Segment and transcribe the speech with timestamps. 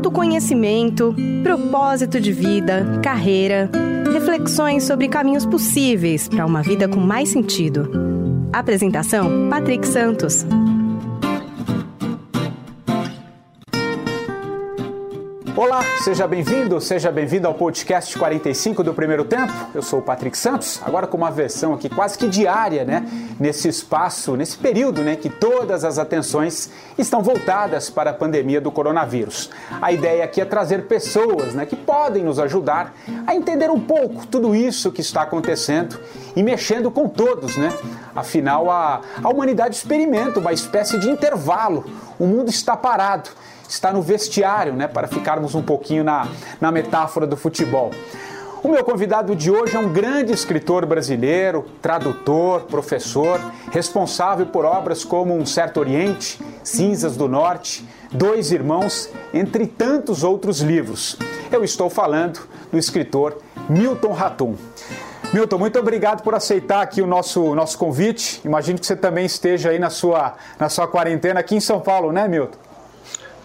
[0.00, 3.70] Autoconhecimento, propósito de vida, carreira,
[4.10, 7.90] reflexões sobre caminhos possíveis para uma vida com mais sentido.
[8.50, 10.46] Apresentação: Patrick Santos.
[15.60, 19.52] Olá, seja bem-vindo, seja bem-vindo ao podcast 45 do Primeiro Tempo.
[19.74, 23.06] Eu sou o Patrick Santos, agora com uma versão aqui quase que diária, né?
[23.38, 25.16] Nesse espaço, nesse período, né?
[25.16, 29.50] Que todas as atenções estão voltadas para a pandemia do coronavírus.
[29.82, 31.66] A ideia aqui é trazer pessoas, né?
[31.66, 32.94] Que podem nos ajudar
[33.26, 36.00] a entender um pouco tudo isso que está acontecendo
[36.34, 37.70] e mexendo com todos, né?
[38.16, 41.84] Afinal, a, a humanidade experimenta uma espécie de intervalo.
[42.18, 43.28] O mundo está parado
[43.70, 46.28] está no vestiário, né, para ficarmos um pouquinho na,
[46.60, 47.90] na metáfora do futebol.
[48.62, 55.02] O meu convidado de hoje é um grande escritor brasileiro, tradutor, professor, responsável por obras
[55.02, 61.16] como Um Certo Oriente, Cinzas do Norte, Dois Irmãos, entre tantos outros livros.
[61.50, 64.56] Eu estou falando do escritor Milton Ratum.
[65.32, 68.42] Milton, muito obrigado por aceitar aqui o nosso, nosso convite.
[68.44, 72.12] Imagino que você também esteja aí na sua, na sua quarentena aqui em São Paulo,
[72.12, 72.69] né, Milton?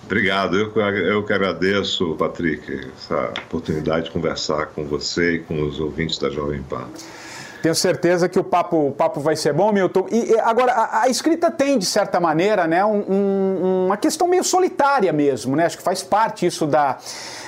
[0.06, 5.80] Obrigado, eu, eu que agradeço, Patrick, essa oportunidade de conversar com você e com os
[5.80, 6.88] ouvintes da Jovem Pan.
[7.66, 10.06] Tenho certeza que o papo, o papo vai ser bom, Milton.
[10.12, 14.28] E, e agora, a, a, escrita tem, de certa maneira, né, um, um, uma questão
[14.28, 15.66] meio solitária mesmo, né?
[15.66, 17.00] Acho que faz parte isso da,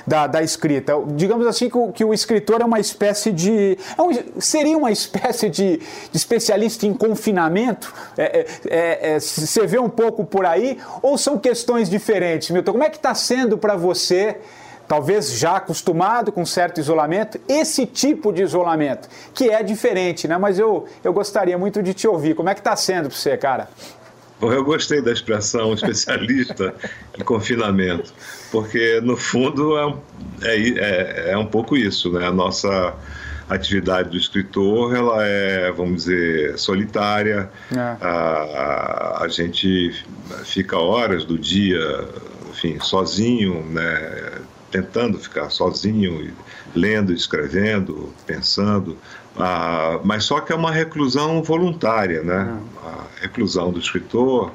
[0.08, 0.94] da, da escrita.
[1.10, 3.78] Digamos assim que o, que o escritor é uma espécie de.
[3.96, 7.94] É um, seria uma espécie de, de especialista em confinamento?
[8.18, 10.80] É, é, é, é você vê um pouco por aí?
[11.04, 12.72] Ou são questões diferentes, Milton?
[12.72, 14.38] Como é que está sendo para você?
[14.88, 20.38] Talvez já acostumado com certo isolamento, esse tipo de isolamento, que é diferente, né?
[20.38, 22.36] Mas eu, eu gostaria muito de te ouvir.
[22.36, 23.70] Como é que está sendo para você, cara?
[24.40, 26.74] Bom, eu gostei da expressão especialista
[27.18, 28.14] em confinamento,
[28.52, 29.94] porque no fundo é,
[30.44, 32.28] é, é, é um pouco isso, né?
[32.28, 32.94] A nossa
[33.50, 37.50] atividade do escritor ela é, vamos dizer, solitária.
[37.74, 37.80] É.
[37.80, 40.06] A, a, a, gente
[40.44, 41.80] fica horas do dia,
[42.52, 44.42] enfim, sozinho, né?
[44.82, 46.32] Tentando ficar sozinho,
[46.76, 48.98] lendo, escrevendo, pensando,
[49.36, 52.60] ah, mas só que é uma reclusão voluntária, né?
[52.84, 53.06] Ah.
[53.20, 54.52] A reclusão do escritor,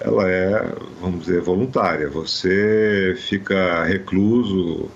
[0.00, 2.08] ela é, vamos dizer, voluntária.
[2.08, 4.90] Você fica recluso,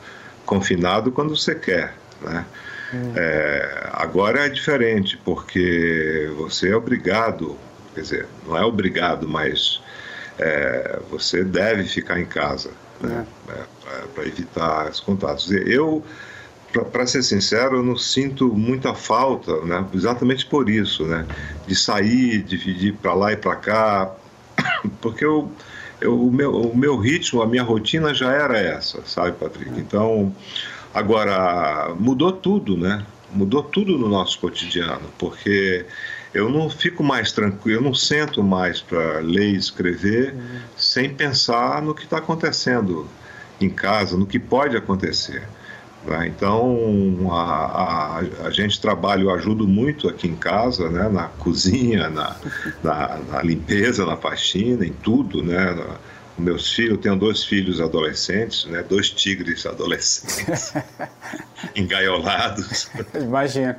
[0.44, 2.44] confinado quando você quer, né?
[2.92, 3.12] Hum.
[3.16, 7.56] É, agora é diferente, porque você é obrigado,
[7.94, 9.80] quer dizer, não é obrigado, mas
[10.38, 13.26] é, você deve ficar em casa né?
[13.48, 13.75] É.
[14.02, 15.50] é para evitar os contatos.
[15.50, 16.04] Eu,
[16.92, 19.84] para ser sincero, eu não sinto muita falta, né?
[19.94, 21.26] exatamente por isso, né?
[21.66, 24.12] de sair, de ir para lá e para cá,
[25.00, 25.50] porque eu,
[26.00, 29.78] eu, o, meu, o meu ritmo, a minha rotina já era essa, sabe, Patrick?
[29.78, 30.34] Então,
[30.92, 33.04] agora, mudou tudo, né?
[33.32, 35.84] Mudou tudo no nosso cotidiano, porque
[36.32, 40.60] eu não fico mais tranquilo, eu não sento mais para ler e escrever uhum.
[40.76, 43.08] sem pensar no que está acontecendo
[43.60, 45.46] em casa, no que pode acontecer.
[46.04, 46.28] Né?
[46.28, 51.08] Então, a, a, a, gente trabalha, eu ajudo muito aqui em casa, né?
[51.08, 52.36] na cozinha, na,
[52.82, 55.72] na, na limpeza, na faxina, em tudo, né?
[55.72, 55.96] Na,
[56.38, 58.82] meus filhos, eu tenho dois filhos adolescentes, né?
[58.82, 60.74] Dois tigres adolescentes,
[61.74, 62.90] engaiolados.
[63.14, 63.78] Imagina.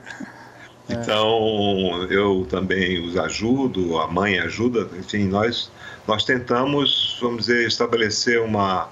[0.89, 5.69] Então, eu também os ajudo, a mãe ajuda, enfim, nós,
[6.07, 8.89] nós tentamos, vamos dizer, estabelecer uma,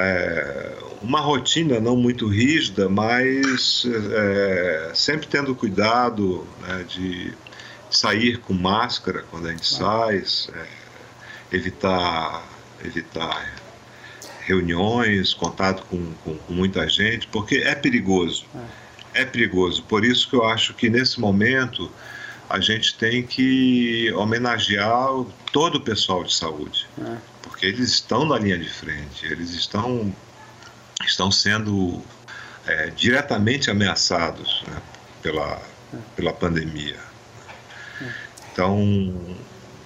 [0.00, 7.32] é, uma rotina não muito rígida, mas é, sempre tendo cuidado né, de,
[7.90, 10.66] sair com máscara quando a gente sai, é,
[11.52, 12.46] evitar,
[12.84, 13.60] evitar
[14.42, 18.46] reuniões, contato com, com, com, muita gente, porque é perigoso.
[19.14, 19.22] É.
[19.22, 19.82] é perigoso.
[19.82, 21.90] Por isso que eu acho que nesse momento
[22.48, 25.08] a gente tem que homenagear
[25.52, 27.16] todo o pessoal de saúde, é.
[27.60, 30.10] Porque eles estão na linha de frente, eles estão,
[31.04, 32.02] estão sendo
[32.66, 34.80] é, diretamente ameaçados né,
[35.22, 35.60] pela,
[36.16, 36.96] pela pandemia.
[38.50, 39.14] Então,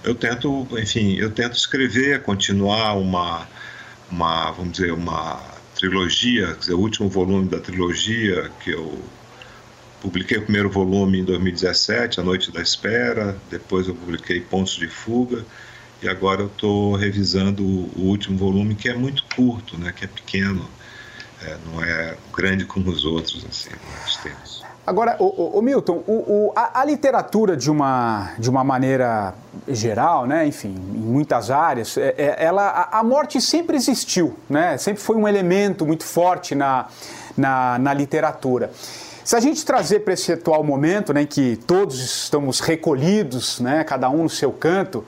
[0.05, 3.45] eu tento, enfim, eu tento escrever, continuar uma,
[4.09, 5.43] uma vamos dizer, uma
[5.75, 9.03] trilogia, dizer, o último volume da trilogia que eu
[10.01, 14.87] Publiquei o primeiro volume em 2017, A Noite da Espera, depois eu publiquei Pontos de
[14.87, 15.43] Fuga,
[16.05, 20.07] e agora eu estou revisando o último volume, que é muito curto, né, que é
[20.07, 20.63] pequeno,
[21.41, 23.71] é, não é grande como os outros, assim,
[24.21, 24.63] tempos.
[24.85, 29.33] Agora, o, o, o Milton, o, a, a, literatura de uma, de uma maneira
[29.67, 34.77] geral, né, enfim, em muitas áreas, é, é, ela, a, a, morte sempre existiu, né,
[34.77, 36.85] sempre foi um elemento muito forte na,
[37.35, 38.69] na, na literatura.
[39.23, 43.83] Se a gente trazer para esse atual momento, né, em que todos estamos recolhidos, né,
[43.83, 45.03] cada um no seu canto,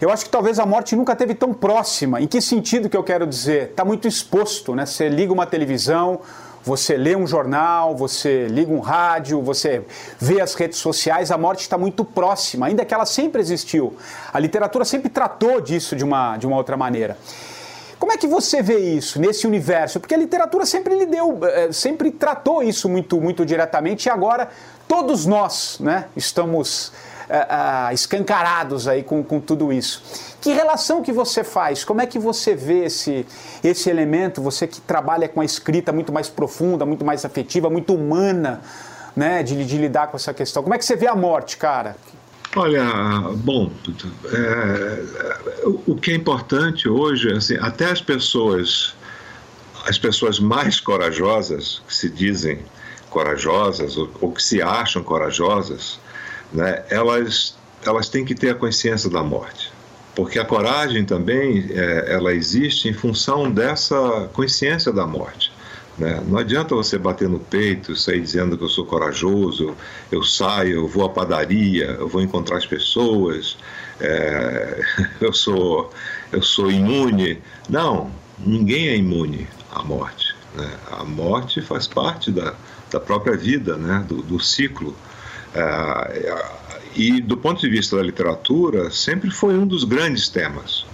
[0.00, 2.20] eu acho que talvez a morte nunca teve tão próxima.
[2.20, 3.70] Em que sentido que eu quero dizer?
[3.70, 4.86] Está muito exposto, né?
[4.86, 6.20] Você liga uma televisão,
[6.62, 9.84] você lê um jornal, você liga um rádio, você
[10.20, 13.96] vê as redes sociais, a morte está muito próxima, ainda que ela sempre existiu.
[14.32, 17.16] A literatura sempre tratou disso de uma, de uma outra maneira.
[17.98, 19.98] Como é que você vê isso nesse universo?
[19.98, 24.48] Porque a literatura sempre lhe deu, eh, sempre tratou isso muito, muito diretamente e agora
[24.86, 26.92] todos nós, né, estamos
[27.92, 30.02] escancarados aí com, com tudo isso.
[30.40, 31.84] Que relação que você faz?
[31.84, 33.26] Como é que você vê esse,
[33.62, 34.40] esse elemento?
[34.40, 38.60] Você que trabalha com a escrita muito mais profunda, muito mais afetiva, muito humana,
[39.16, 40.62] né, de, de lidar com essa questão.
[40.62, 41.96] Como é que você vê a morte, cara?
[42.56, 42.84] Olha,
[43.36, 43.70] bom,
[44.32, 45.02] é,
[45.86, 48.94] o que é importante hoje, assim, até as pessoas,
[49.86, 52.60] as pessoas mais corajosas, que se dizem
[53.10, 56.00] corajosas ou, ou que se acham corajosas,
[56.52, 59.72] né, elas, elas têm que ter a consciência da morte.
[60.14, 65.52] Porque a coragem também, é, ela existe em função dessa consciência da morte.
[65.98, 66.22] Né?
[66.26, 69.74] Não adianta você bater no peito, sair dizendo que eu sou corajoso,
[70.10, 73.58] eu saio, eu vou à padaria, eu vou encontrar as pessoas,
[74.00, 74.84] é,
[75.20, 75.92] eu, sou,
[76.32, 77.42] eu sou imune.
[77.68, 80.34] Não, ninguém é imune à morte.
[80.54, 80.70] Né?
[80.92, 82.54] A morte faz parte da,
[82.90, 84.04] da própria vida, né?
[84.08, 84.96] do, do ciclo.
[85.58, 86.58] É,
[86.94, 90.86] e do ponto de vista da literatura, sempre foi um dos grandes temas.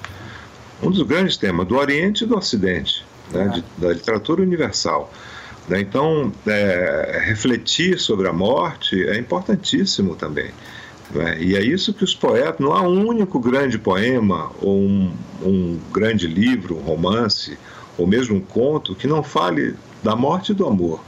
[0.82, 5.12] Um dos grandes temas do Oriente e do Ocidente né, de, da literatura universal.
[5.69, 5.81] Né?
[5.81, 10.50] Então, é, refletir sobre a morte é importantíssimo também.
[11.11, 11.38] Né?
[11.40, 15.12] E é isso que os poetas, não há um único grande poema, ou um,
[15.43, 17.58] um grande livro, um romance,
[17.96, 21.02] ou mesmo um conto, que não fale da morte e do amor.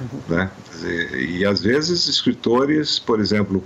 [0.00, 0.20] Uhum.
[0.28, 0.50] Né?
[0.80, 3.62] Dizer, e às vezes escritores, por exemplo,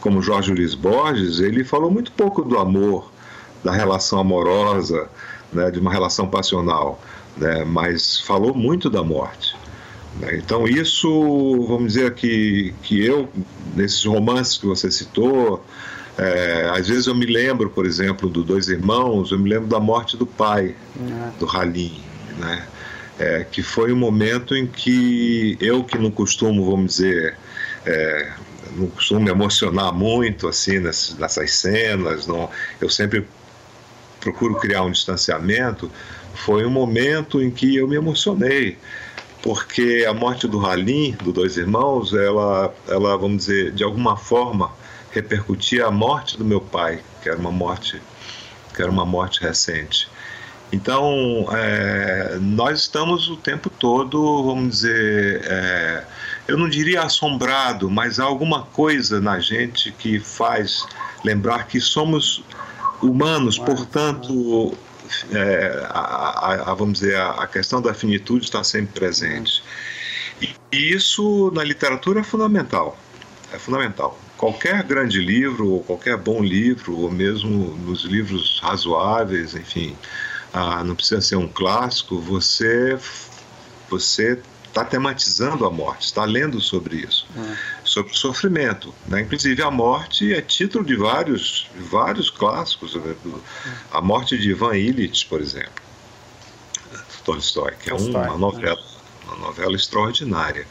[0.00, 3.10] como Jorge Luiz Borges, ele falou muito pouco do amor,
[3.62, 5.08] da relação amorosa,
[5.52, 7.00] né, de uma relação passional
[7.36, 9.56] né, mas falou muito da morte.
[10.20, 10.36] Né?
[10.36, 13.28] Então, isso, vamos dizer que, que eu,
[13.74, 15.64] nesses romances que você citou,
[16.18, 19.80] é, às vezes eu me lembro, por exemplo, do Dois Irmãos, eu me lembro da
[19.80, 21.30] morte do pai, uhum.
[21.38, 22.00] do Halim,
[22.38, 22.66] né?
[23.22, 27.36] É, que foi um momento em que eu que não costumo, vamos dizer,
[27.86, 28.32] é,
[28.72, 32.50] não costumo me emocionar muito assim nessas, nessas cenas, não,
[32.80, 33.24] eu sempre
[34.18, 35.88] procuro criar um distanciamento,
[36.34, 38.76] foi um momento em que eu me emocionei,
[39.40, 44.72] porque a morte do Halim, dos dois irmãos, ela, ela, vamos dizer, de alguma forma
[45.12, 48.02] repercutia a morte do meu pai, que era uma morte,
[48.74, 50.08] que era uma morte recente.
[50.72, 56.04] Então, é, nós estamos o tempo todo, vamos dizer, é,
[56.48, 60.86] eu não diria assombrado, mas há alguma coisa na gente que faz
[61.22, 62.42] lembrar que somos
[63.02, 64.74] humanos, portanto,
[65.30, 69.62] é, a, a, a, vamos dizer, a, questão da finitude está sempre presente.
[70.40, 72.96] E isso na literatura é fundamental.
[73.52, 74.18] É fundamental.
[74.38, 79.94] Qualquer grande livro, ou qualquer bom livro, ou mesmo nos livros razoáveis, enfim,
[80.52, 82.98] ah, não precisa ser um clássico, você
[83.88, 84.40] você
[84.72, 87.56] está tematizando a morte, está lendo sobre isso, é.
[87.84, 88.94] sobre o sofrimento.
[89.06, 89.20] Né?
[89.20, 92.94] Inclusive, a morte é título de vários, vários clássicos.
[92.94, 93.14] Né?
[93.92, 95.70] A morte de Ivan Illich, por exemplo,
[97.22, 98.82] Tolstói, que é uma novela,
[99.26, 100.66] uma novela extraordinária.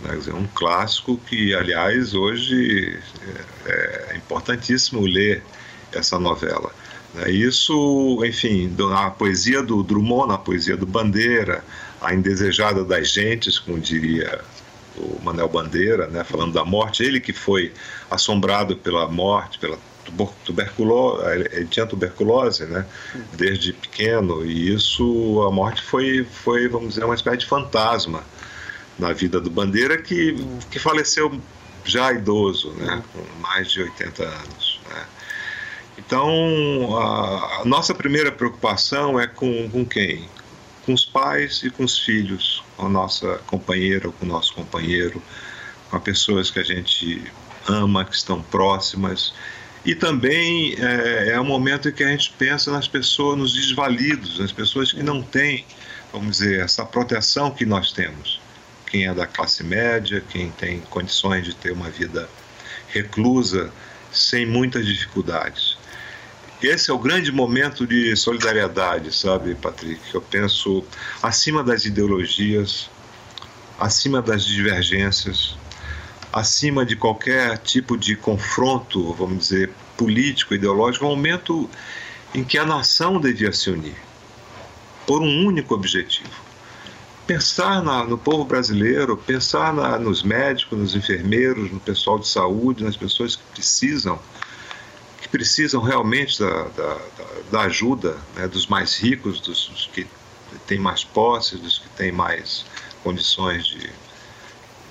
[0.00, 0.16] Né?
[0.16, 2.98] Dizer, um clássico que, aliás, hoje
[3.66, 5.42] é, é importantíssimo ler
[5.92, 6.72] essa novela.
[7.14, 7.30] Né?
[7.30, 11.64] Isso, enfim, na poesia do Drummond, na poesia do Bandeira,
[12.00, 14.40] a indesejada das gentes, como diria
[14.96, 17.72] o Manel Bandeira, né, falando da morte, ele que foi
[18.10, 19.78] assombrado pela morte, pela
[20.44, 22.86] tuberculose, ele tinha tuberculose, né,
[23.32, 28.22] desde pequeno, e isso, a morte foi, foi, vamos dizer, uma espécie de fantasma
[28.98, 30.36] na vida do Bandeira, que,
[30.70, 31.40] que faleceu
[31.84, 34.63] já idoso, né, com mais de 80 anos.
[36.06, 40.28] Então, a, a, nossa primeira preocupação é com, com quem?
[40.84, 44.54] Com os pais e com os filhos, com a nossa companheira ou com o nosso
[44.54, 45.22] companheiro,
[45.90, 47.22] com as pessoas que a gente
[47.66, 49.32] ama, que estão próximas.
[49.84, 54.38] E também é, é um momento em que a gente pensa nas pessoas, nos desvalidos,
[54.38, 55.64] nas pessoas que não têm,
[56.12, 58.40] vamos dizer, essa proteção que nós temos.
[58.86, 62.28] Quem é da classe média, quem tem condições de ter uma vida
[62.88, 63.72] reclusa,
[64.12, 65.73] sem muitas dificuldades.
[66.66, 70.00] Esse é o grande momento de solidariedade, sabe, Patrick?
[70.14, 70.82] Eu penso
[71.22, 72.88] acima das ideologias,
[73.78, 75.58] acima das divergências,
[76.32, 81.68] acima de qualquer tipo de confronto, vamos dizer, político, ideológico, um momento
[82.34, 83.96] em que a nação devia se unir
[85.06, 86.30] por um único objetivo.
[87.26, 92.84] Pensar na, no povo brasileiro, pensar na, nos médicos, nos enfermeiros, no pessoal de saúde,
[92.84, 94.18] nas pessoas que precisam
[95.34, 96.98] precisam realmente da, da,
[97.50, 100.06] da ajuda né, dos mais ricos, dos, dos, que
[100.64, 102.64] têm mais posses, dos que têm mais
[103.02, 103.90] condições de,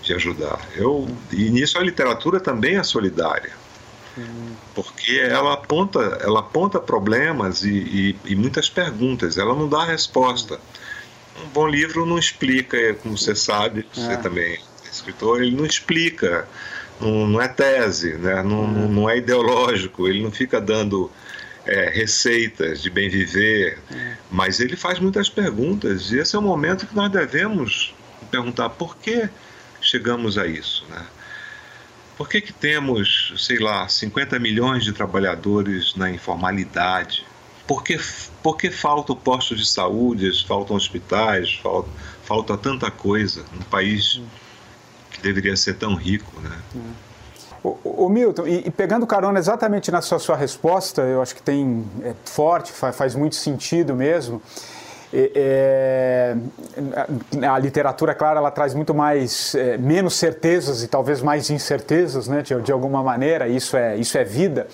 [0.01, 0.59] de ajudar.
[0.75, 3.53] Eu, e nisso a literatura também é solidária,
[4.75, 10.59] porque ela aponta, ela aponta problemas e, e, e muitas perguntas, ela não dá resposta.
[11.41, 14.17] Um bom livro não explica, como você sabe, você é.
[14.17, 16.45] também é escritor, ele não explica
[17.03, 18.41] não, não é tese, né?
[18.41, 18.87] não, uhum.
[18.89, 21.11] não é ideológico, ele não fica dando
[21.65, 24.13] é, receitas de bem viver, uhum.
[24.31, 27.93] mas ele faz muitas perguntas e esse é o momento que nós devemos
[28.31, 29.29] perguntar por que
[29.81, 31.05] chegamos a isso, né?
[32.15, 37.25] Por que, que temos, sei lá, 50 milhões de trabalhadores na informalidade?
[37.67, 37.99] Por que,
[38.41, 41.89] por que faltam postos de saúde, faltam hospitais, falta,
[42.23, 44.42] falta tanta coisa no país uhum
[45.23, 46.51] deveria ser tão rico, né?
[47.63, 51.85] O, Milton, e, e, pegando carona exatamente na sua, sua resposta, eu acho que tem
[52.03, 54.41] é, forte, faz, faz muito sentido mesmo.
[55.13, 56.35] É,
[57.47, 62.41] a literatura, claro, ela traz muito mais, é, menos certezas e talvez mais incertezas, né,
[62.41, 64.67] de, de alguma maneira, isso é, isso é vida.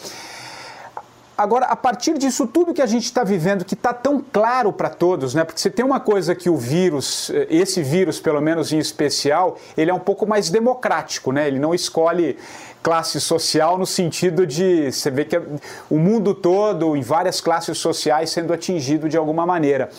[1.40, 4.90] Agora, a partir disso tudo que a gente está vivendo, que está tão claro para
[4.90, 5.46] todos, né?
[5.46, 9.58] Porque você tem uma coisa que o vírus, eh, esse vírus, pelo menos em especial,
[9.78, 11.48] ele é um pouco mais democrático, né?
[11.48, 12.38] Ele não escolhe
[12.84, 15.42] classe social no sentido de você vê que é
[15.90, 19.90] o mundo todo, em várias classes sociais, sendo atingido de alguma maneira.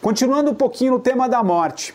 [0.00, 1.94] Continuando um pouquinho no tema da morte.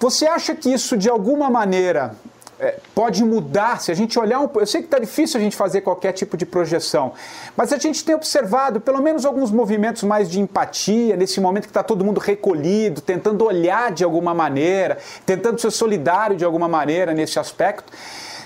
[0.00, 2.14] Você acha que isso de alguma maneira
[2.58, 3.80] é, pode mudar.
[3.80, 6.36] Se a gente olhar um eu sei que está difícil a gente fazer qualquer tipo
[6.36, 7.12] de projeção,
[7.56, 11.70] mas a gente tem observado pelo menos alguns movimentos mais de empatia nesse momento que
[11.70, 17.12] está todo mundo recolhido, tentando olhar de alguma maneira, tentando ser solidário de alguma maneira
[17.12, 17.92] nesse aspecto.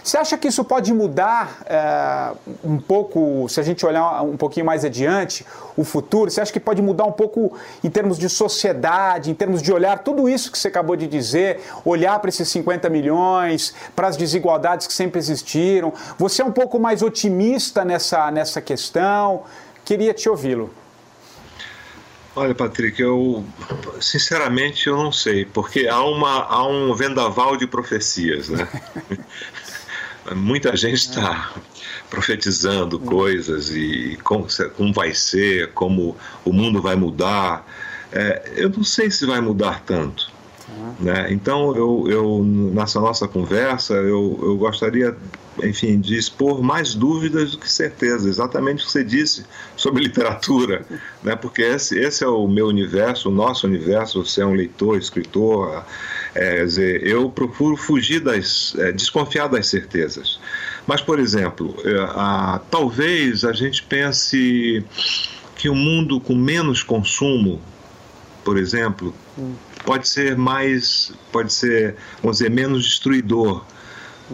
[0.03, 2.33] Você acha que isso pode mudar é,
[2.65, 5.45] um pouco, se a gente olhar um pouquinho mais adiante,
[5.77, 6.31] o futuro?
[6.31, 9.99] Você acha que pode mudar um pouco em termos de sociedade, em termos de olhar
[9.99, 14.87] tudo isso que você acabou de dizer, olhar para esses 50 milhões, para as desigualdades
[14.87, 15.93] que sempre existiram?
[16.19, 19.43] Você é um pouco mais otimista nessa, nessa questão?
[19.85, 20.71] Queria te ouvi-lo.
[22.35, 23.45] Olha, Patrick, eu
[24.01, 28.69] sinceramente eu não sei, porque há, uma, há um vendaval de profecias, né?
[30.35, 31.53] Muita gente está
[32.11, 34.47] profetizando coisas e como,
[34.77, 37.67] como, vai ser, como o mundo vai mudar.
[38.13, 40.31] É, eu não sei se vai mudar tanto.
[40.99, 41.33] Né?
[41.33, 45.17] Então, eu, eu, nessa nossa conversa, eu, eu gostaria,
[45.65, 49.45] enfim, de expor mais dúvidas do que certeza, exatamente o que você disse
[49.77, 50.85] sobre literatura,
[51.23, 51.37] né?
[51.37, 55.85] porque esse, esse é o meu universo, o nosso universo, você é um leitor, escritor,
[56.35, 60.39] é, dizer, eu procuro fugir das, é, desconfiar das certezas.
[60.87, 64.85] Mas, por exemplo, é, a, talvez a gente pense
[65.57, 67.61] que um mundo com menos consumo,
[68.45, 69.15] por exemplo,
[69.85, 73.65] pode ser mais, pode ser, vamos dizer, menos destruidor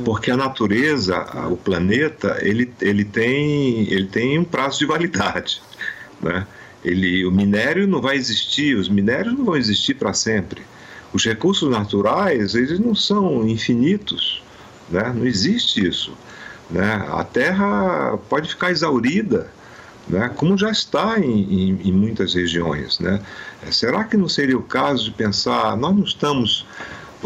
[0.04, 1.18] porque a natureza,
[1.50, 5.62] o planeta, ele, ele, tem, ele tem um prazo de validade,
[6.22, 6.46] né?
[6.84, 10.62] Ele, o minério não vai existir, os minérios não vão existir para sempre
[11.12, 14.40] Os recursos naturais, eles não são infinitos,
[14.88, 15.12] né?
[15.12, 16.16] não existe isso.
[16.70, 17.04] Né?
[17.10, 19.50] A terra pode ficar exaurida,
[20.08, 20.30] né?
[20.36, 23.00] como já está em, em, em muitas regiões.
[23.00, 23.20] Né?
[23.72, 26.64] Será que não seria o caso de pensar, nós não estamos,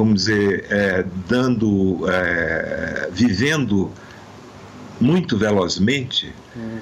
[0.00, 3.90] vamos dizer, é, dando, é, vivendo
[5.00, 6.32] muito velozmente?
[6.56, 6.78] Hum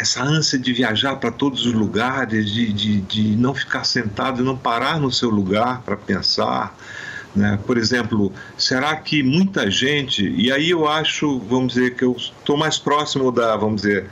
[0.00, 4.56] essa ânsia de viajar para todos os lugares, de, de, de não ficar sentado, não
[4.56, 6.74] parar no seu lugar para pensar.
[7.36, 7.58] Né?
[7.66, 12.56] Por exemplo, será que muita gente, e aí eu acho, vamos dizer, que eu estou
[12.56, 14.06] mais próximo da, vamos dizer,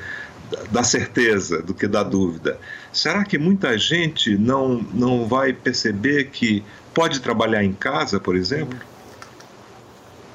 [0.71, 2.59] da certeza do que da dúvida.
[2.93, 6.63] Será que muita gente não, não vai perceber que
[6.95, 8.79] pode trabalhar em casa, por exemplo?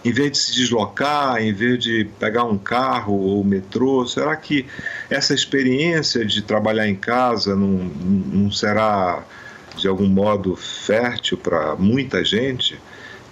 [0.04, 4.66] em vez de se deslocar, em vez de pegar um carro ou metrô, será que
[5.10, 9.24] essa experiência de trabalhar em casa não, não será
[9.78, 12.78] de algum modo fértil para muita gente?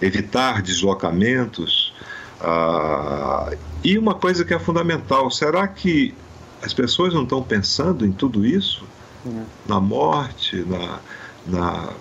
[0.00, 1.92] Evitar deslocamentos.
[2.40, 3.52] Ah,
[3.84, 6.14] e uma coisa que é fundamental: será que
[6.62, 8.84] as pessoas não estão pensando em tudo isso?
[9.24, 9.44] Uhum.
[9.66, 10.98] Na morte, na,
[11.46, 11.92] na,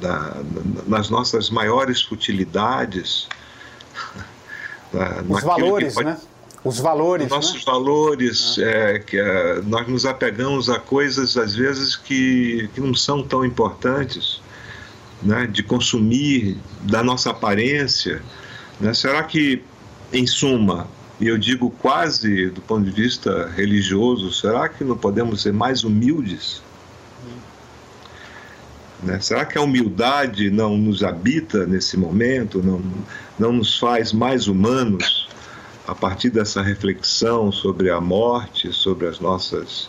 [0.00, 0.36] na,
[0.86, 3.28] nas nossas maiores futilidades?
[5.28, 6.06] Os valores, pode...
[6.08, 6.18] né?
[6.64, 7.26] Os valores.
[7.26, 7.62] Os nossos né?
[7.64, 8.62] valores, ah.
[8.62, 13.44] é, que é, nós nos apegamos a coisas, às vezes, que, que não são tão
[13.44, 14.42] importantes,
[15.22, 15.46] né?
[15.46, 18.22] de consumir, da nossa aparência.
[18.80, 18.92] Né?
[18.92, 19.62] Será que,
[20.12, 20.86] em suma,
[21.20, 25.84] e eu digo quase do ponto de vista religioso, será que não podemos ser mais
[25.84, 26.62] humildes?
[29.02, 29.18] Né?
[29.20, 32.82] Será que a humildade não nos habita nesse momento, não,
[33.38, 35.28] não nos faz mais humanos
[35.86, 39.88] a partir dessa reflexão sobre a morte, sobre as nossas,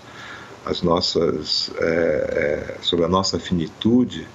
[0.66, 4.28] as nossas, é, é, sobre a nossa finitude?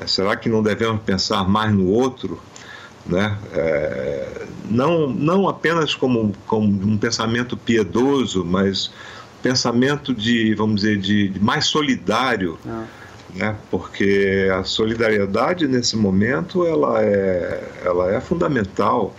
[0.00, 2.40] É, será que não devemos pensar mais no outro?
[3.06, 3.36] Né?
[3.54, 8.92] É, não, não apenas como, como um pensamento piedoso, mas
[9.42, 12.58] pensamento de, vamos dizer, de, de mais solidário.
[12.66, 12.84] Ah
[13.34, 13.56] né?
[13.70, 19.14] porque a solidariedade nesse momento ela é, ela é fundamental.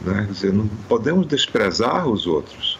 [0.00, 0.24] Né?
[0.26, 2.78] Quer dizer, não podemos desprezar os outros.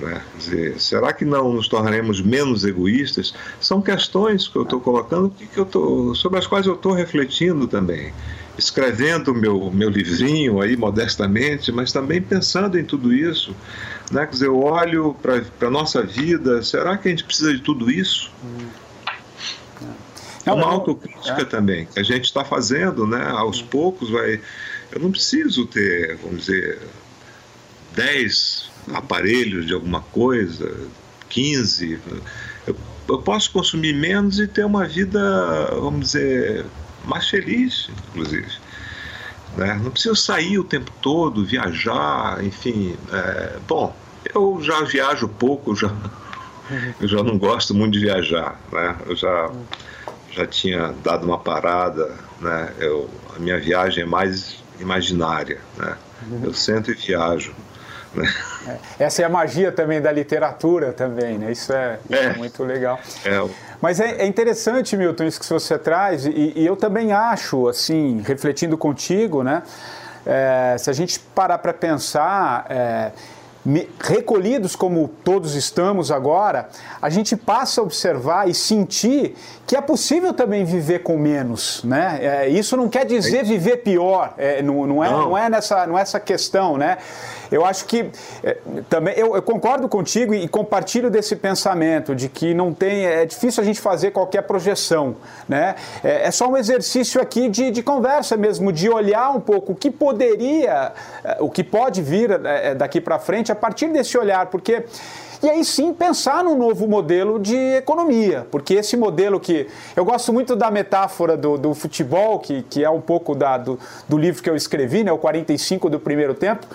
[0.00, 0.20] Né?
[0.38, 3.34] Dizer, será que não nos tornaremos menos egoístas?
[3.60, 6.92] São questões que eu estou colocando que, que eu tô, sobre as quais eu estou
[6.92, 8.12] refletindo também.
[8.58, 13.54] Escrevendo meu, meu livrinho aí modestamente, mas também pensando em tudo isso.
[14.10, 14.24] Né?
[14.24, 17.90] Quer dizer, eu olho para a nossa vida, será que a gente precisa de tudo
[17.90, 18.30] isso?
[18.44, 18.85] Hum.
[20.46, 21.44] É uma autocrítica é.
[21.44, 23.26] também, que a gente está fazendo, né?
[23.30, 24.40] Aos poucos vai.
[24.92, 26.78] Eu não preciso ter, vamos dizer,
[27.96, 30.72] 10 aparelhos de alguma coisa,
[31.28, 31.98] 15.
[32.64, 32.76] Eu,
[33.08, 36.64] eu posso consumir menos e ter uma vida, vamos dizer,
[37.04, 38.46] mais feliz, inclusive.
[39.56, 39.80] Né?
[39.82, 42.96] Não preciso sair o tempo todo, viajar, enfim.
[43.12, 43.96] É, bom,
[44.32, 45.90] eu já viajo pouco, já,
[47.00, 48.60] eu já não gosto muito de viajar.
[48.70, 48.96] Né?
[49.06, 49.50] Eu já
[50.36, 52.72] já tinha dado uma parada, né?
[52.78, 55.96] Eu, a minha viagem é mais imaginária, né?
[56.30, 56.40] Uhum.
[56.44, 57.54] Eu sento e viajo.
[58.14, 58.28] Né?
[58.98, 61.52] É, essa é a magia também da literatura também, né?
[61.52, 63.00] Isso é, é, é muito legal.
[63.24, 63.48] É.
[63.80, 68.22] Mas é, é, interessante, Milton, isso que você traz, e, e eu também acho, assim,
[68.26, 69.62] refletindo contigo, né?
[70.26, 72.66] É, se a gente parar para pensar
[74.00, 76.68] recolhidos como todos estamos agora,
[77.02, 79.34] a gente passa a observar e sentir
[79.66, 82.18] que é possível também viver com menos, né?
[82.22, 85.30] É, isso não quer dizer viver pior, é, não, não, é, não.
[85.30, 86.98] não é nessa, não é essa questão, né?
[87.50, 88.10] Eu acho que
[88.42, 88.56] é,
[88.88, 93.24] também eu, eu, concordo contigo e, e, compartilho desse pensamento de que não tem é
[93.24, 95.16] difícil a gente fazer qualquer projeção,
[95.48, 95.76] né?
[96.02, 99.74] É, é só um exercício aqui de, de, conversa mesmo, de olhar um pouco o
[99.74, 100.92] que poderia,
[101.24, 104.84] é, o que pode vir é, daqui para frente a partir desse olhar, porque
[105.42, 109.66] e aí sim pensar num novo modelo de economia, porque esse modelo que.
[109.94, 113.78] Eu gosto muito da metáfora do, do futebol, que, que é um pouco da, do,
[114.08, 116.66] do livro que eu escrevi, né, o 45 do primeiro tempo,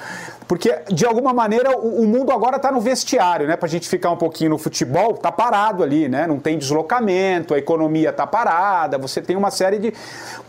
[0.52, 3.56] porque, de alguma maneira, o, o mundo agora está no vestiário, né?
[3.56, 6.28] Para a gente ficar um pouquinho no futebol, tá parado ali, né?
[6.28, 9.94] Não tem deslocamento, a economia tá parada, você tem uma série de.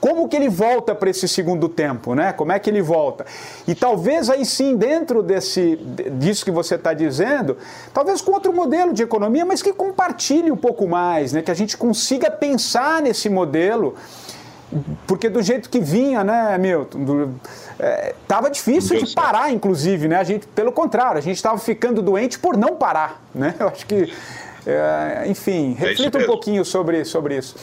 [0.01, 2.33] Como que ele volta para esse segundo tempo, né?
[2.33, 3.25] Como é que ele volta?
[3.65, 5.77] E talvez aí sim, dentro desse,
[6.19, 7.57] disso que você está dizendo,
[7.95, 11.43] talvez com outro modelo de economia, mas que compartilhe um pouco mais, né?
[11.43, 13.95] Que a gente consiga pensar nesse modelo
[15.07, 17.41] porque do jeito que vinha, né, Milton, do,
[17.79, 20.17] é, tava difícil de parar, inclusive, né?
[20.17, 23.55] A gente, pelo contrário, a gente estava ficando doente por não parar, né?
[23.61, 24.13] Eu acho que,
[24.67, 27.57] é, enfim, é reflita um pouquinho sobre, sobre isso.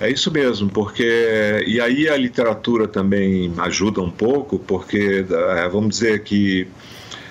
[0.00, 5.88] É isso mesmo, porque e aí a literatura também ajuda um pouco, porque é, vamos
[5.88, 6.68] dizer que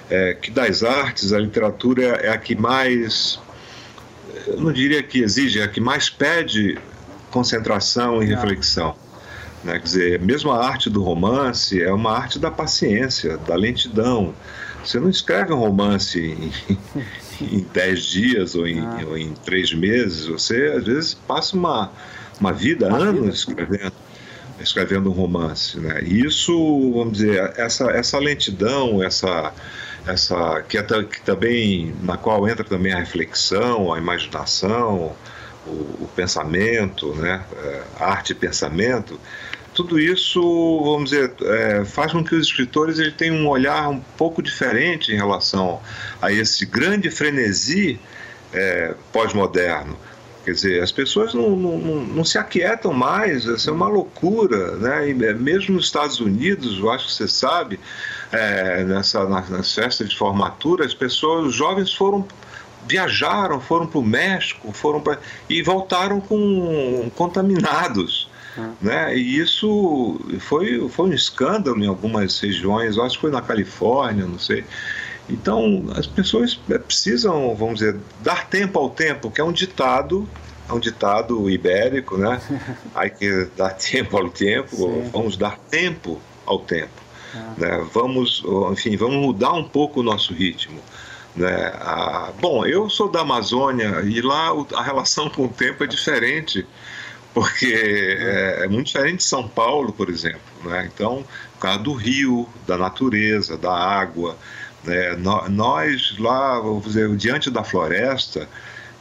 [0.10, 3.40] é, que das artes a literatura é a que mais,
[4.46, 6.78] eu não diria que exige, é a que mais pede
[7.32, 8.96] concentração e reflexão.
[9.64, 9.74] Né?
[9.74, 14.34] Quer dizer, mesmo a arte do romance é uma arte da paciência, da lentidão.
[14.84, 16.78] Você não escreve um romance em,
[17.42, 19.00] em dez dias ou em, ah.
[19.08, 21.92] ou em três meses, você às vezes passa uma
[22.40, 23.30] uma vida, uma anos vida.
[23.32, 23.94] escrevendo,
[24.60, 25.80] escrevendo um romance.
[25.80, 26.02] Né?
[26.04, 26.54] E isso,
[26.94, 29.52] vamos dizer, essa, essa lentidão, essa,
[30.06, 35.14] essa que, é, que também na qual entra também a reflexão, a imaginação,
[35.68, 37.44] o, pensamento, né?
[37.64, 39.20] É, arte e pensamento,
[39.78, 40.42] tudo isso,
[40.84, 45.12] vamos dizer, é, faz com que os escritores ele tenham um olhar um pouco diferente
[45.12, 45.80] em relação
[46.20, 48.00] a esse grande frenesi
[48.52, 49.96] é, pós-moderno.
[50.44, 55.10] Quer dizer, as pessoas não, não, não, se aquietam mais, isso é uma loucura, né?
[55.10, 57.80] E é, mesmo nos Estados Unidos, eu acho que você sabe,
[58.32, 62.26] é, nessa, nas festas de formatura, as pessoas, os jovens foram
[62.88, 65.18] viajaram, foram para o México, foram pra,
[65.50, 68.30] e voltaram com contaminados.
[68.58, 68.74] Hum.
[68.82, 69.16] Né?
[69.16, 74.40] E isso foi, foi um escândalo em algumas regiões, acho que foi na Califórnia, não
[74.40, 74.64] sei.
[75.30, 80.28] Então, as pessoas precisam, vamos dizer, dar tempo ao tempo, que é um ditado,
[80.70, 82.42] é um ditado ibérico, né?
[82.96, 85.10] Aí que dar tempo ao tempo, Sim.
[85.12, 87.02] vamos dar tempo ao tempo.
[87.36, 87.54] Ah.
[87.58, 87.88] Né?
[87.94, 90.80] Vamos, enfim, vamos mudar um pouco o nosso ritmo.
[91.38, 91.72] Né?
[91.76, 96.66] Ah, bom, eu sou da Amazônia e lá a relação com o tempo é diferente,
[97.32, 100.42] porque é, é muito diferente de São Paulo, por exemplo.
[100.64, 100.90] Né?
[100.92, 101.24] Então,
[101.54, 104.36] por causa do rio, da natureza, da água,
[104.88, 108.50] é, nós lá, vamos dizer, diante da floresta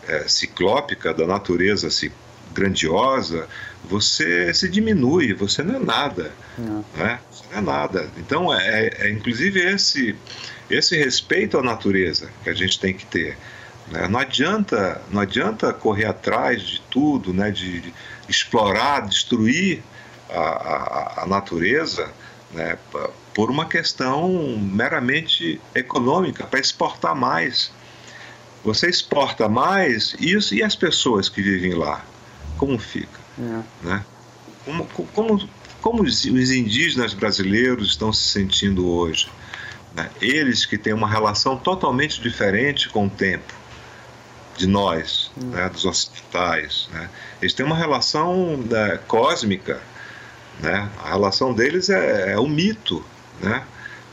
[0.06, 2.10] é, ciclópica, da natureza assim,
[2.56, 3.46] grandiosa,
[3.84, 6.32] você se diminui, você não é nada.
[6.56, 6.84] Não.
[6.96, 7.20] Né?
[7.30, 8.10] Você não é nada.
[8.16, 10.16] Então, é, é, é, inclusive esse,
[10.70, 13.36] esse respeito à natureza que a gente tem que ter.
[13.90, 14.08] Né?
[14.08, 17.50] Não, adianta, não adianta correr atrás de tudo, né?
[17.50, 17.94] de, de
[18.28, 19.82] explorar, destruir
[20.30, 22.10] a, a, a natureza
[22.52, 22.78] né?
[23.34, 27.70] por uma questão meramente econômica, para exportar mais.
[28.64, 32.04] Você exporta mais isso e as pessoas que vivem lá,
[32.56, 33.20] como fica?
[33.38, 33.86] É.
[33.86, 34.04] Né?
[34.64, 35.48] Como, como,
[35.80, 39.28] como os indígenas brasileiros estão se sentindo hoje?
[39.94, 40.10] Né?
[40.20, 43.54] Eles que têm uma relação totalmente diferente com o tempo
[44.56, 45.50] de nós, hum.
[45.50, 46.88] né, dos ocidentais.
[46.92, 47.08] Né?
[47.40, 49.80] Eles têm uma relação né, cósmica.
[50.60, 50.88] Né?
[51.04, 53.04] A relação deles é, é o mito
[53.40, 53.62] né,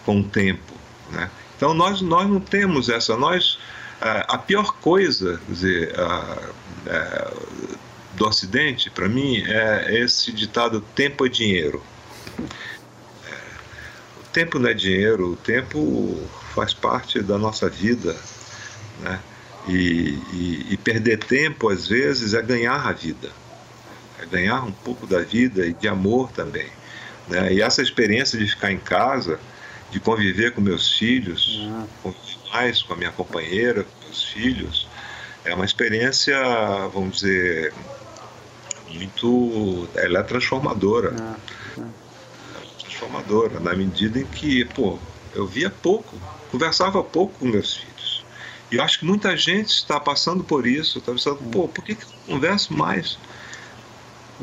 [0.06, 0.73] com o tempo.
[1.12, 1.29] Né?
[1.56, 3.58] Então nós, nós não temos essa, nós
[4.27, 7.34] a, pior coisa, dizer, a, a, é,
[8.15, 11.84] do Ocidente para mim é esse ditado tempo é dinheiro.
[12.39, 13.36] É,
[14.19, 16.21] o tempo não é dinheiro, o tempo
[16.54, 18.15] faz parte da nossa vida,
[19.02, 19.19] né?
[19.67, 23.32] E, e, e perder tempo às vezes é ganhar a vida,
[24.19, 26.67] é ganhar um pouco da vida e de amor também.
[27.30, 27.54] Né?
[27.54, 29.39] E essa experiência de ficar em casa,
[29.89, 31.88] de conviver com meus filhos, uhum.
[32.02, 32.13] com
[32.52, 34.88] mais, com a minha companheira, com meus filhos,
[35.45, 36.38] é uma experiência,
[36.93, 37.73] vamos dizer,
[38.89, 39.88] muito.
[39.95, 41.12] Ela é transformadora.
[41.77, 41.89] Uhum.
[42.56, 44.99] É transformadora, na medida em que, pô,
[45.34, 46.15] eu via pouco,
[46.51, 48.23] conversava pouco com meus filhos.
[48.71, 51.95] E eu acho que muita gente está passando por isso, está pensando, pô, por que,
[51.95, 53.17] que eu converso mais?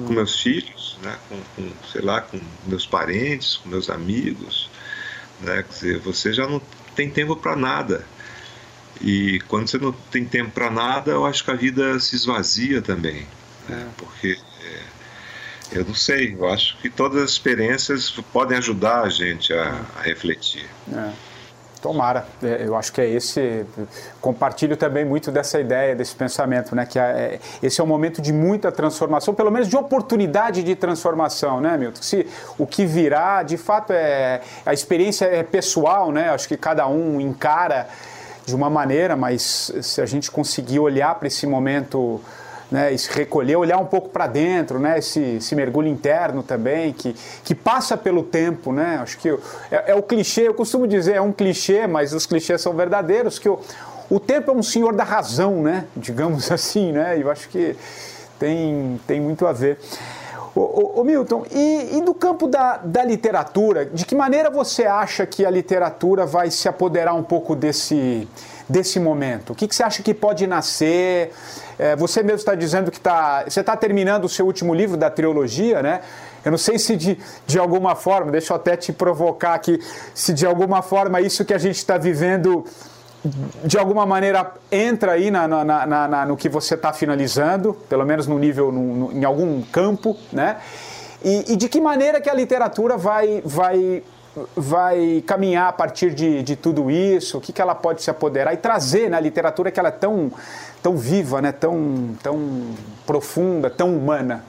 [0.07, 4.71] com meus filhos, né, com, com, sei lá, com meus parentes, com meus amigos,
[5.41, 6.61] né, quer dizer, você já não
[6.95, 8.07] tem tempo para nada.
[9.01, 12.83] E quando você não tem tempo para nada, eu acho que a vida se esvazia
[12.83, 13.27] também,
[13.69, 13.87] né, é.
[13.97, 19.53] porque é, eu não sei, eu acho que todas as experiências podem ajudar a gente
[19.55, 20.67] a, a refletir.
[20.93, 21.31] É.
[21.81, 23.65] Tomara, é, eu acho que é esse.
[24.21, 26.85] Compartilho também muito dessa ideia, desse pensamento, né?
[26.85, 31.61] Que é, esse é um momento de muita transformação, pelo menos de oportunidade de transformação,
[31.61, 32.03] né, Milton?
[32.03, 32.27] Se
[32.59, 36.29] o que virá, de fato, é a experiência é pessoal, né?
[36.29, 37.89] Acho que cada um encara
[38.47, 42.21] de uma maneira, mas se a gente conseguir olhar para esse momento
[42.71, 47.15] né, se recolher, olhar um pouco para dentro, né, esse, esse, mergulho interno também, que,
[47.43, 49.29] que passa pelo tempo, né, acho que
[49.71, 53.39] é, é, o clichê, eu costumo dizer, é um clichê, mas os clichês são verdadeiros,
[53.39, 53.59] que o,
[54.09, 57.75] o tempo é um senhor da razão, né, digamos assim, né, eu acho que
[58.39, 59.79] tem, tem muito a ver.
[60.55, 65.25] Ô, ô, Milton, e, e, do campo da, da literatura, de que maneira você acha
[65.25, 68.29] que a literatura vai se apoderar um pouco desse
[68.71, 69.53] desse momento?
[69.53, 71.33] O que, que você acha que pode nascer?
[71.79, 73.45] É, você mesmo está dizendo que está.
[73.45, 76.01] Você está terminando o seu último livro da trilogia, né?
[76.45, 79.79] Eu não sei se de, de alguma forma, deixa eu até te provocar aqui,
[80.15, 82.65] se de alguma forma isso que a gente está vivendo
[83.65, 88.27] de alguma maneira entra aí na, na, na, no que você está finalizando, pelo menos
[88.27, 90.57] no nível, no, no, em algum campo, né?
[91.23, 94.03] E, e, de que maneira que a literatura vai, vai,
[94.57, 98.55] vai caminhar a partir de, de tudo isso, o que, que ela pode se apoderar
[98.55, 100.33] e trazer na né, literatura que ela é tão,
[100.83, 101.53] tão viva, né?
[101.53, 102.39] tão, tão
[103.07, 104.43] profunda, tão humana.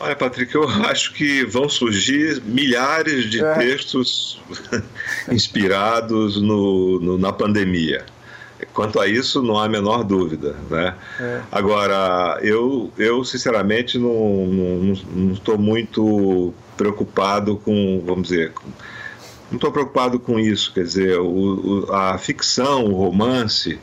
[0.00, 3.54] Olha, Patrick, eu acho que vão surgir milhares de é.
[3.54, 4.40] textos
[5.30, 8.04] inspirados no, no, na pandemia.
[8.72, 10.56] Quanto a isso, não há a menor dúvida.
[10.68, 10.94] Né?
[11.20, 11.40] É.
[11.50, 14.92] Agora, eu, eu sinceramente não
[15.32, 18.52] estou muito preocupado com, vamos dizer,
[19.50, 20.72] não estou preocupado com isso.
[20.72, 23.78] Quer dizer, o, o, a ficção, o romance,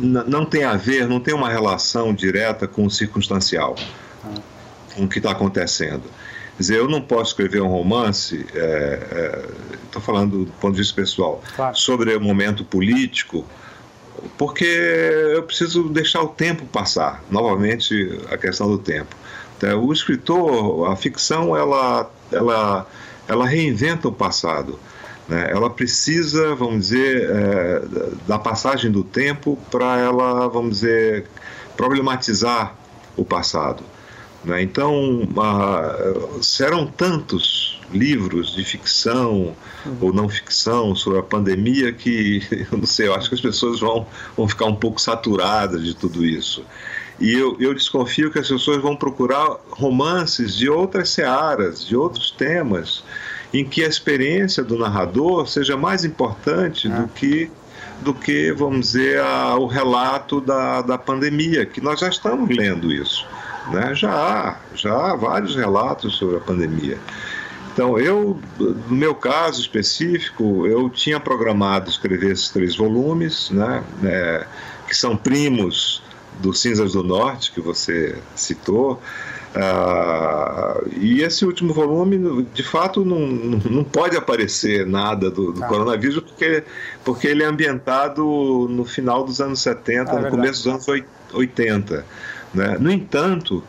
[0.00, 3.76] não tem a ver, não tem uma relação direta com o circunstancial,
[4.94, 6.04] com o que está acontecendo.
[6.56, 9.44] Quer dizer, eu não posso escrever um romance, estou é,
[9.94, 11.76] é, falando do ponto de vista pessoal, claro.
[11.76, 13.44] sobre o momento político,
[14.38, 17.22] porque eu preciso deixar o tempo passar.
[17.30, 19.14] Novamente, a questão do tempo.
[19.56, 22.86] Então, o escritor, a ficção, ela, ela,
[23.28, 24.78] ela reinventa o passado.
[25.28, 25.48] Né?
[25.50, 27.82] Ela precisa, vamos dizer, é,
[28.26, 31.26] da passagem do tempo para ela, vamos dizer,
[31.76, 32.74] problematizar
[33.16, 33.82] o passado.
[34.44, 34.62] Né?
[34.62, 39.96] Então, ah, serão tantos livros de ficção uhum.
[40.00, 43.80] ou não ficção sobre a pandemia que, eu não sei, eu acho que as pessoas
[43.80, 46.64] vão, vão ficar um pouco saturadas de tudo isso.
[47.18, 52.30] E eu, eu desconfio que as pessoas vão procurar romances de outras searas, de outros
[52.30, 53.02] temas,
[53.60, 57.08] em que a experiência do narrador seja mais importante do é.
[57.14, 57.50] que
[58.00, 62.92] do que, vamos dizer, a, o relato da, da pandemia, que nós já estamos lendo
[62.92, 63.26] isso.
[63.72, 63.94] Né?
[63.94, 66.98] Já há, já há vários relatos sobre a pandemia.
[67.72, 74.46] Então, eu, no meu caso específico, eu tinha programado escrever esses três volumes, né, é,
[74.86, 76.02] que são primos
[76.40, 79.02] do Cinzas do Norte, que você citou,
[79.58, 85.66] ah, e esse último volume, de fato, não, não pode aparecer nada do, do ah.
[85.66, 86.62] coronavírus, porque,
[87.02, 88.22] porque ele é ambientado
[88.68, 92.04] no final dos anos 70, ah, no começo dos anos 80.
[92.52, 92.76] Né?
[92.78, 93.64] No entanto,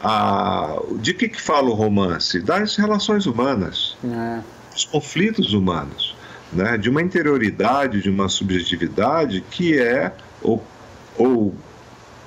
[0.00, 2.40] a, de que, que fala o romance?
[2.40, 4.40] Das relações humanas, é.
[4.72, 6.14] dos conflitos humanos,
[6.52, 6.78] né?
[6.78, 10.62] de uma interioridade, de uma subjetividade que é ou,
[11.18, 11.52] ou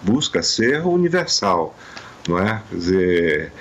[0.02, 1.74] busca ser universal
[2.28, 2.62] não é?
[2.70, 3.52] Quer dizer,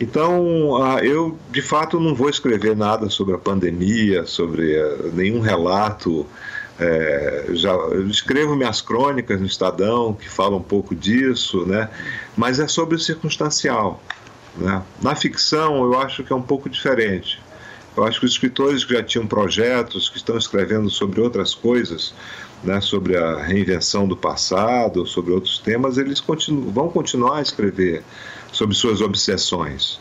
[0.00, 6.26] então, eu de fato não vou escrever nada sobre a pandemia, sobre eh, nenhum relato.
[6.78, 11.90] É, já eu escrevo minhas crônicas no Estadão que falam um pouco disso, né?
[12.34, 14.02] Mas é sobre o circunstancial.
[14.56, 14.82] Né?
[15.02, 17.38] Na ficção, eu acho que é um pouco diferente.
[17.94, 22.14] Eu acho que os escritores que já tinham projetos, que estão escrevendo sobre outras coisas,
[22.62, 28.02] né, sobre a reinvenção do passado, sobre outros temas, eles continuam, vão continuar a escrever
[28.52, 29.98] sobre suas obsessões.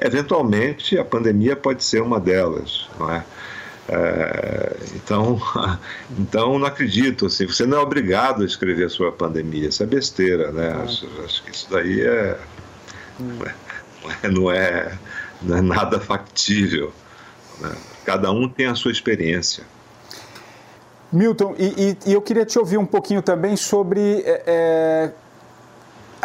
[0.00, 3.24] Eventualmente, a pandemia pode ser uma delas, não é?
[3.88, 5.40] É, então,
[6.16, 7.46] então não acredito assim.
[7.46, 9.68] Você não é obrigado a escrever sobre a pandemia.
[9.68, 10.68] Isso é besteira, né?
[10.68, 10.82] É.
[10.84, 12.38] Acho, acho, que isso daí é,
[13.18, 14.98] não, é, não é
[15.42, 16.92] não é nada factível.
[17.60, 17.74] Né?
[18.04, 19.64] Cada um tem a sua experiência.
[21.12, 24.22] Milton, e, e, e, eu queria te ouvir um pouquinho também sobre.
[24.24, 25.10] É, é,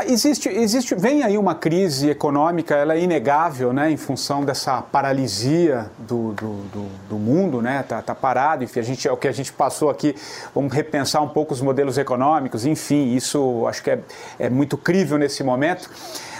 [0.08, 5.90] existe, existe, vem aí uma crise econômica, ela é inegável, né, em função dessa paralisia
[5.98, 9.28] do, do, do, do mundo, né, tá, tá, parado, enfim, a gente, é o que
[9.28, 10.16] a gente passou aqui,
[10.54, 14.00] vamos repensar um pouco os modelos econômicos, enfim, isso acho que é,
[14.38, 15.90] é muito crível nesse momento.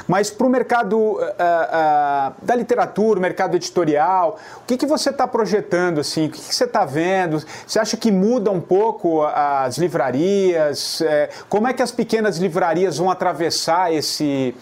[0.08, 5.28] Mas para o mercado uh, uh, da literatura, mercado editorial, o que, que você está
[5.28, 6.00] projetando?
[6.00, 6.28] Assim?
[6.28, 7.44] O que, que você está vendo?
[7.66, 11.02] Você acha que muda um pouco as livrarias?
[11.02, 14.56] É, como é que as pequenas livrarias vão atravessar esse,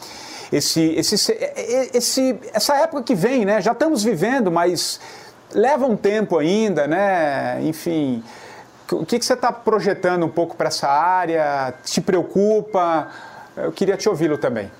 [0.51, 1.37] esse, esse,
[1.93, 3.61] esse, essa época que vem, né?
[3.61, 4.99] Já estamos vivendo, mas
[5.53, 7.59] leva um tempo ainda, né?
[7.63, 8.23] Enfim,
[8.91, 11.73] o que, que você está projetando um pouco para essa área?
[11.83, 13.09] Te preocupa?
[13.57, 14.71] Eu queria te ouvi-lo também.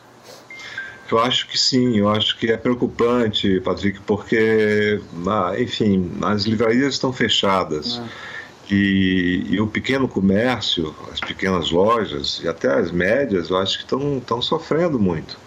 [1.11, 6.93] Eu acho que sim, eu acho que é preocupante, Patrick, porque, ah, enfim, as livrarias
[6.93, 7.99] estão fechadas.
[7.99, 8.73] É.
[8.73, 13.83] E, e, o pequeno comércio, as pequenas lojas e até as médias, eu acho que
[13.83, 15.37] estão, estão sofrendo muito.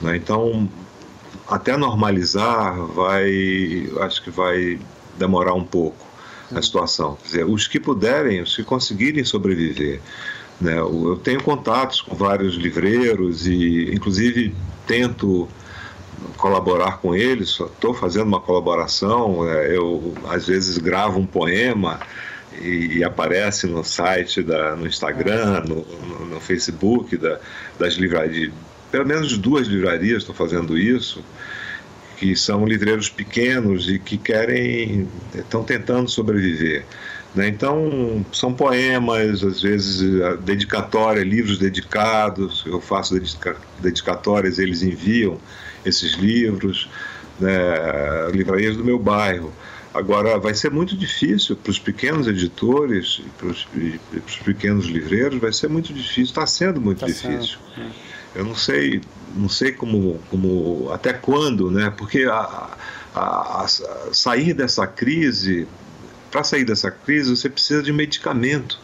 [0.00, 0.16] Né?
[0.16, 0.68] Então,
[1.48, 4.78] até normalizar, vai, acho que vai
[5.18, 6.06] demorar um pouco.
[6.54, 7.16] a situação.
[7.22, 10.02] Quer dizer, os que puderem, os que conseguirem sobreviver.
[10.60, 10.78] Né?
[10.78, 14.54] Eu tenho contatos com vários livreiros e, inclusive,
[14.86, 15.48] tento
[16.36, 17.58] colaborar com eles.
[17.60, 19.48] Estou fazendo uma colaboração.
[19.48, 22.00] É, eu às vezes gravo um poema
[22.60, 27.38] e, e aparece no site, da, no Instagram, no, no, no Facebook da,
[27.78, 28.52] das livrarias.
[28.90, 31.24] Pelo menos duas livrarias estão fazendo isso
[32.22, 36.84] que são livreiros pequenos e que querem, estão tentando sobreviver.
[37.34, 37.48] Né?
[37.48, 40.02] Então, são poemas, às vezes
[40.42, 45.38] dedicatória, livros dedicados, eu faço dedica dedicatórias, eles enviam
[45.84, 46.88] esses livros,
[47.40, 48.30] né?
[48.32, 49.52] livrarias do meu bairro.
[49.94, 55.52] Agora, vai ser muito difícil para os pequenos editores e para os pequenos livreiros, vai
[55.52, 57.58] ser muito difícil, está sendo muito tá difícil.
[57.74, 57.86] Sendo.
[57.88, 58.12] É.
[58.34, 59.02] Eu não sei,
[59.36, 61.92] não sei como, como até quando, né?
[61.94, 62.70] Porque a,
[63.14, 63.66] a, a
[64.12, 65.68] sair dessa crise,
[66.32, 68.80] para sair dessa crise, você precisa de medicamento.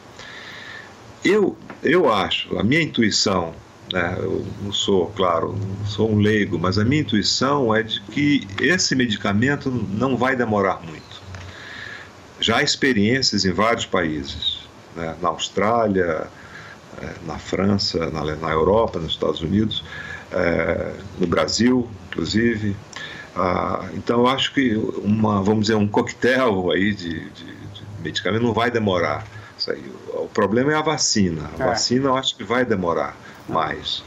[1.25, 3.55] Eu, eu acho, a minha intuição,
[3.93, 8.01] né, eu não sou, claro, não sou um leigo, mas a minha intuição é de
[8.03, 11.23] que esse medicamento não vai demorar muito.
[12.39, 14.61] Já há experiências em vários países,
[14.95, 16.29] né, na Austrália,
[17.01, 19.85] é, na França, na, na, Europa, nos Estados Unidos,
[20.31, 22.77] é, no Brasil, inclusive.
[23.39, 28.43] Ah, então, eu acho que uma, vamos dizer, um coquetel aí de, de, de medicamento
[28.43, 29.25] não vai demorar.
[30.15, 31.49] O problema é a vacina.
[31.59, 31.67] A é.
[31.69, 33.17] vacina eu acho que vai demorar
[33.49, 34.03] mais.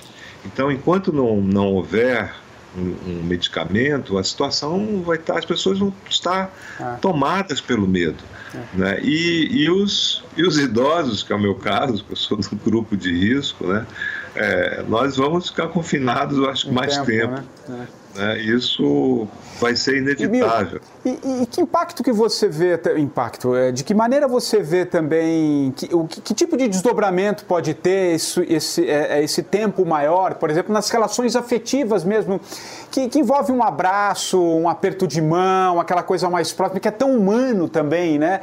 [0.45, 2.33] Então, enquanto não, não houver
[2.75, 6.95] um, um, medicamento, a situação vai estar, as pessoas vão estar é.
[7.01, 8.23] tomadas pelo medo.
[8.53, 8.77] É.
[8.77, 8.99] Né?
[9.01, 12.55] E, e, os, e os idosos, que é o meu caso, que eu sou do
[12.63, 13.85] grupo de risco, né?
[14.33, 17.35] É, nós vamos ficar confinados, eu acho, um mais tempo.
[17.35, 17.43] tempo.
[17.67, 17.87] Né?
[18.15, 18.39] Né?
[18.39, 19.27] Isso
[19.59, 20.81] vai ser inevitável.
[21.05, 24.85] E, e, e, que impacto que você vê, impacto, é, de que maneira você vê
[24.85, 29.85] também, que, o, que, que tipo de desdobramento pode ter esse, é, é, esse tempo
[29.85, 32.41] maior, por exemplo, nas relações afetivas mesmo,
[32.89, 36.91] que, que envolve um abraço, um aperto de mão, aquela coisa mais próxima, que é
[36.91, 38.41] tão humano também, né?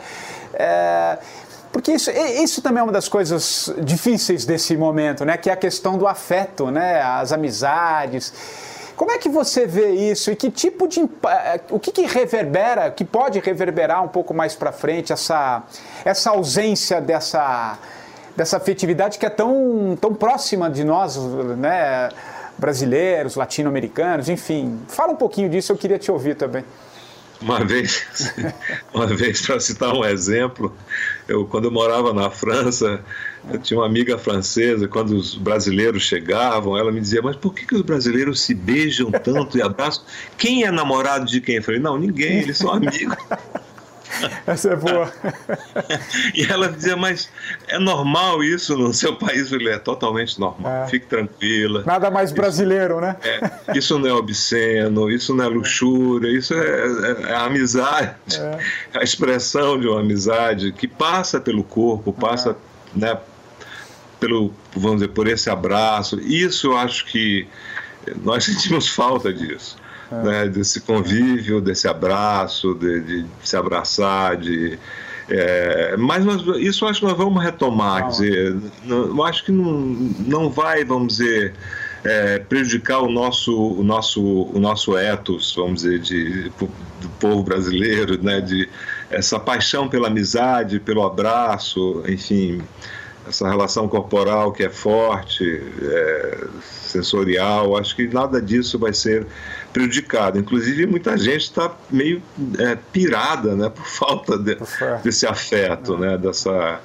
[0.55, 1.19] É,
[1.73, 5.37] porque isso, isso também é uma das coisas difíceis desse momento, né?
[5.37, 7.03] Que é a questão do afeto, né?
[7.03, 8.33] As amizades.
[8.99, 12.91] Como é que você vê isso e que tipo de eh, o que, que reverbera,
[12.91, 15.63] que pode reverberar um pouco mais para frente essa
[16.05, 17.79] essa ausência dessa
[18.37, 22.09] dessa afetividade que é tão tão próxima de nós, né?
[22.59, 24.81] Brasileiros, latino-americanos, enfim.
[24.89, 26.65] Fala um pouquinho disso, eu queria te ouvir também.
[27.41, 28.05] Uma vez,
[28.93, 30.77] uma vez para citar um exemplo,
[31.29, 33.01] eu quando eu morava na França,
[33.51, 37.67] eu tinha uma amiga francesa, quando os brasileiros chegavam, ela me dizia: "Mas por que,
[37.67, 40.05] que os brasileiros se beijam tanto e abraçam?
[40.37, 43.17] Quem é namorado de quem?" Eu falei: "Não, ninguém, eles são amigos."
[44.47, 45.13] Essa é boa.
[46.35, 47.31] e ela dizia, mas
[47.69, 49.53] é normal isso no seu país?
[49.53, 50.85] Ele é totalmente normal.
[50.85, 50.89] É.
[50.89, 51.83] Fique tranquila.
[51.87, 53.17] Nada mais brasileiro, isso, né?
[53.23, 58.15] É, isso não é obsceno, isso não é luxúria, isso é, é, é amizade.
[58.35, 58.59] É.
[58.95, 62.68] A expressão de uma amizade que passa pelo corpo, passa, é.
[62.95, 63.19] Né,
[64.19, 66.21] pelo, vamos dizer, por esse abraço.
[66.21, 67.47] Isso eu acho que
[68.23, 69.77] nós sentimos falta disso
[70.11, 70.23] é.
[70.23, 74.79] né, desse convívio, desse abraço, de, de se abraçar, de
[75.31, 79.71] é, mas nós, isso acho que nós vamos retomar, dizer, não, eu acho que não,
[80.27, 81.53] não vai, vamos dizer,
[82.03, 88.23] é, prejudicar o nosso, o nosso, o nosso ethos, vamos dizer, de, do povo brasileiro,
[88.23, 88.67] né, de
[89.11, 92.63] essa paixão pela amizade, pelo abraço, enfim,
[93.29, 99.27] essa relação corporal que é forte, é, sensorial, acho que nada disso vai ser
[99.73, 100.39] prejudicado.
[100.39, 102.23] Inclusive, muita gente está meio
[102.59, 104.57] é, pirada né, por falta de,
[105.03, 106.81] desse afeto, né, dessa.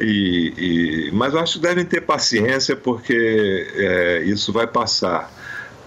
[0.00, 5.37] E, e, mas eu acho que devem ter paciência porque é, isso vai passar.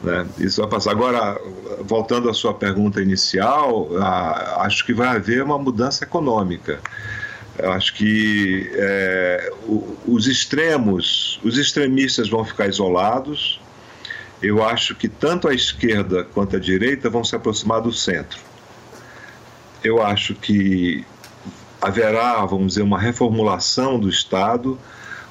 [0.04, 0.28] Né?
[0.40, 0.92] Isso vai passar.
[0.92, 1.40] Agora,
[1.82, 6.80] voltando à sua pergunta inicial, a, acho que vai haver uma mudança econômica.
[7.58, 9.52] Eu acho que é,
[10.08, 13.60] os extremos, os extremistas vão ficar isolados,
[14.42, 18.40] eu acho que tanto a esquerda quanto a direita vão se aproximar do centro.
[19.84, 21.06] Eu acho que
[21.80, 24.80] haverá, vamos dizer, uma reformulação do Estado.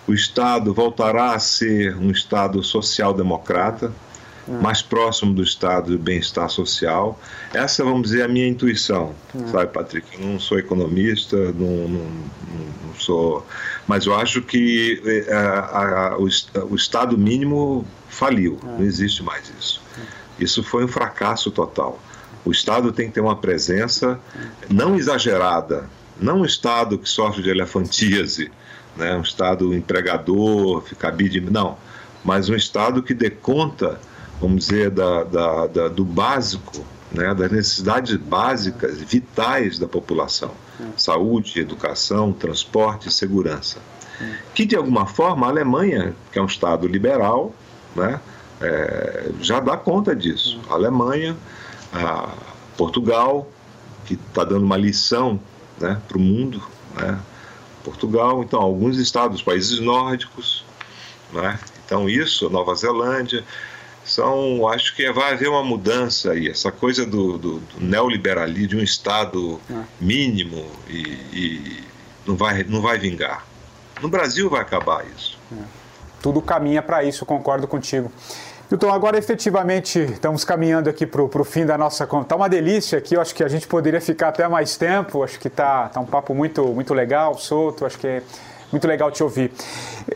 [0.06, 3.92] O Estado voltará a ser um Estado social-democrata,
[4.48, 4.60] hum.
[4.60, 7.18] mais próximo do Estado do bem-estar social.
[7.52, 9.48] Essa, vamos dizer, é a minha intuição, hum.
[9.48, 10.06] sabe, Patrick?
[10.14, 12.10] Eu não sou economista, não, não,
[12.86, 13.46] não sou.
[13.86, 16.28] Mas eu acho que é, a, a, o,
[16.70, 18.66] o Estado mínimo faliu, é.
[18.66, 19.80] não existe mais isso.
[20.38, 22.00] Isso foi um fracasso total.
[22.44, 24.18] O Estado tem que ter uma presença
[24.68, 25.88] não exagerada,
[26.18, 28.50] Não um Estado que sofre de elefantíase,
[28.96, 29.14] né?
[29.14, 31.76] um Estado empregador, cabide, não,
[32.24, 34.00] mas um Estado que dê conta,
[34.40, 37.34] vamos dizer, da, da, da do básico, né?
[37.34, 40.52] das necessidades básicas, vitais da população:
[40.96, 43.78] saúde, educação, transporte e segurança.
[44.54, 47.54] Que, de alguma forma, a Alemanha, que é um Estado liberal,
[47.96, 48.20] né?
[48.60, 50.60] É, já dá conta disso.
[50.68, 51.34] A Alemanha,
[51.90, 52.34] a
[52.76, 53.48] Portugal,
[54.04, 55.40] que está dando uma lição
[55.80, 56.62] né, para o mundo,
[56.94, 57.18] né?
[57.82, 60.64] Portugal, então alguns estados, países nórdicos,
[61.32, 61.58] né?
[61.84, 63.42] então isso, Nova Zelândia,
[64.10, 68.76] são, acho que vai haver uma mudança aí, essa coisa do, do, do neoliberalismo, de
[68.76, 69.74] um estado é.
[70.00, 71.00] mínimo e,
[71.32, 71.84] e,
[72.26, 73.46] não, vai, não vai vingar.
[74.02, 75.38] No Brasil vai acabar isso.
[75.52, 75.62] É.
[76.20, 78.10] Tudo caminha para isso, concordo contigo.
[78.72, 82.26] Então, agora efetivamente estamos caminhando aqui para o fim da nossa conta.
[82.26, 85.40] Está uma delícia aqui, eu acho que a gente poderia ficar até mais tempo, acho
[85.40, 88.22] que está tá um papo muito, muito legal, solto, acho que é
[88.70, 89.52] muito legal te ouvir.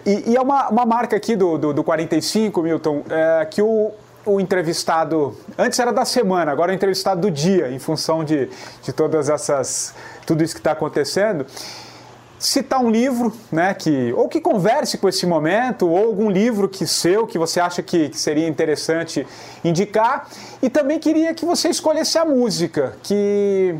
[0.04, 3.92] E, e é uma, uma marca aqui do, do, do 45, Milton, é, que o,
[4.24, 8.48] o entrevistado, antes era da semana, agora é o entrevistado do dia, em função de,
[8.82, 9.94] de todas essas,
[10.26, 11.46] tudo isso que está acontecendo
[12.44, 16.86] citar um livro, né, que ou que converse com esse momento, ou algum livro que
[16.86, 19.26] seu que você acha que, que, seria interessante
[19.64, 20.28] indicar,
[20.62, 23.74] e também queria que você escolhesse a música que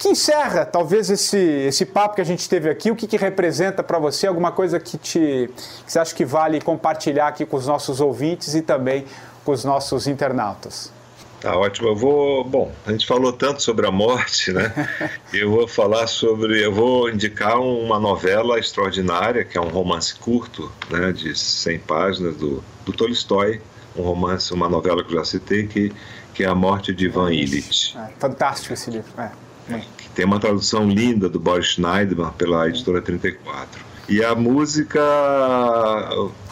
[0.00, 3.82] que encerra talvez esse, esse papo que a gente teve aqui, o que, que representa
[3.82, 5.50] para você, alguma coisa que te
[5.84, 9.04] que você acha que vale compartilhar aqui com os nossos ouvintes e também
[9.44, 10.90] com os nossos internautas.
[11.38, 11.88] Tá ótimo.
[11.88, 12.44] Eu vou.
[12.44, 14.72] Bom, a gente falou tanto sobre a morte, né?
[15.32, 16.64] Eu vou falar sobre.
[16.64, 22.36] Eu vou indicar uma novela extraordinária, que é um romance curto, né, de 100 páginas,
[22.36, 23.60] do, do Tolstói.
[23.96, 25.92] Um romance, uma novela que eu já citei, que,
[26.32, 27.96] que é A Morte de Ivan Illich.
[27.98, 29.10] É, fantástico esse livro.
[29.18, 29.30] É,
[29.68, 29.80] é.
[29.96, 33.90] Que tem uma tradução linda do Boris Schneiderman pela editora 34.
[34.08, 35.00] E a música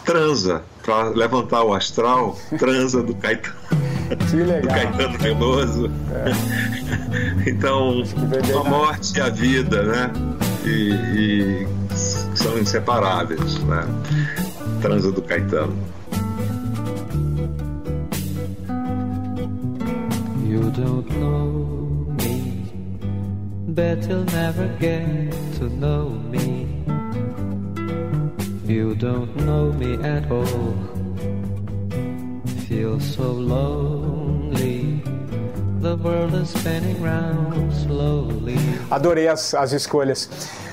[0.05, 3.55] transa, para levantar o astral, transa do Caetano.
[4.29, 4.61] Que legal.
[4.61, 5.91] do Caetano Veloso.
[7.45, 7.45] É.
[7.49, 8.01] então,
[8.59, 10.11] a morte e a vida, né?
[10.65, 11.67] E, e
[12.35, 13.85] são inseparáveis, né?
[14.81, 15.77] Transa do Caetano.
[20.47, 21.78] You don't know
[23.73, 26.67] bet you'll never get to know me.
[28.65, 30.99] You don't know me at all
[32.69, 35.01] feel so lonely.
[35.81, 38.57] The world is spinning round slowly.
[38.91, 40.29] Adorei as, as escolhas.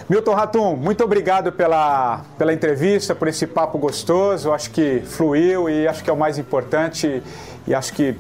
[0.09, 4.53] Milton Ratum, muito obrigado pela, pela entrevista, por esse papo gostoso.
[4.53, 7.23] Acho que fluiu e acho que é o mais importante.
[7.67, 8.15] E acho que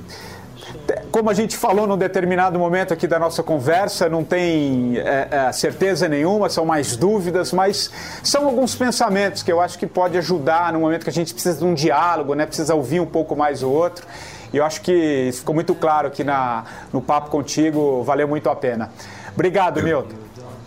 [1.10, 5.52] como a gente falou num determinado momento aqui da nossa conversa, não tem é, é,
[5.52, 7.90] certeza nenhuma, são mais dúvidas, mas
[8.22, 11.58] são alguns pensamentos que eu acho que pode ajudar no momento que a gente precisa
[11.58, 12.46] de um diálogo, né?
[12.46, 14.06] precisa ouvir um pouco mais o outro.
[14.52, 18.56] E eu acho que ficou muito claro aqui na, no papo contigo, valeu muito a
[18.56, 18.90] pena.
[19.34, 20.16] Obrigado, eu, Milton.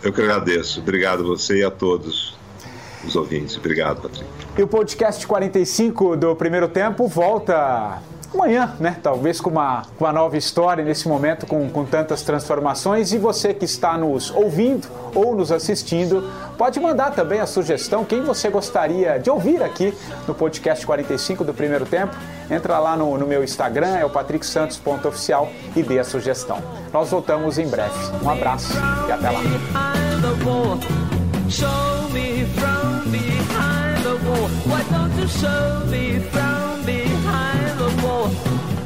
[0.02, 0.80] Eu que agradeço.
[0.80, 2.36] Obrigado a você e a todos
[3.04, 3.56] os ouvintes.
[3.56, 4.28] Obrigado, Patrick.
[4.56, 8.96] E o podcast 45 do primeiro tempo volta amanhã, né?
[9.02, 13.12] Talvez com uma, uma nova história nesse momento com, com tantas transformações.
[13.12, 18.22] E você que está nos ouvindo ou nos assistindo, pode mandar também a sugestão, quem
[18.22, 19.92] você gostaria de ouvir aqui
[20.26, 22.16] no podcast 45 do primeiro tempo.
[22.50, 26.58] Entra lá no, no meu Instagram, é o patricksantos.oficial e dê a sugestão.
[26.92, 27.94] Nós voltamos em breve.
[28.22, 28.74] Um abraço
[29.08, 29.40] e até lá.
[31.48, 34.48] Show me from behind the wall.
[34.66, 36.69] Why don't you show me from?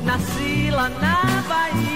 [0.04, 1.93] nasci lá na Bahia.